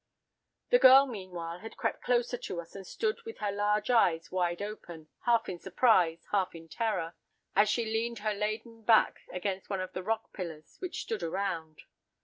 [0.71, 4.59] "'The girl meanwhile had crept closer to us and stood with her large eyes wide
[4.59, 9.93] open, half in surprise, half in terror—as she leaned her laden back against one of
[9.93, 11.83] the rock pillars which stood around.